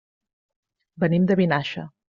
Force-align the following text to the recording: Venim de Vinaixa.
Venim 1.05 1.31
de 1.33 1.39
Vinaixa. 1.43 1.89